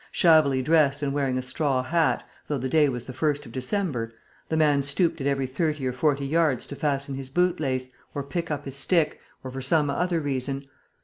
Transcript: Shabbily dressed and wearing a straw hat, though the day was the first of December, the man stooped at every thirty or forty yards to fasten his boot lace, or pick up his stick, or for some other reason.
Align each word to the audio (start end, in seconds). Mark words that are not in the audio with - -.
Shabbily 0.11 0.63
dressed 0.63 1.03
and 1.03 1.13
wearing 1.13 1.37
a 1.37 1.43
straw 1.43 1.83
hat, 1.83 2.27
though 2.47 2.57
the 2.57 2.67
day 2.67 2.89
was 2.89 3.05
the 3.05 3.13
first 3.13 3.45
of 3.45 3.51
December, 3.51 4.11
the 4.49 4.57
man 4.57 4.81
stooped 4.81 5.21
at 5.21 5.27
every 5.27 5.45
thirty 5.45 5.85
or 5.85 5.93
forty 5.93 6.25
yards 6.25 6.65
to 6.65 6.75
fasten 6.75 7.13
his 7.13 7.29
boot 7.29 7.59
lace, 7.59 7.91
or 8.15 8.23
pick 8.23 8.49
up 8.49 8.65
his 8.65 8.75
stick, 8.75 9.19
or 9.43 9.51
for 9.51 9.61
some 9.61 9.91
other 9.91 10.19
reason. 10.19 10.65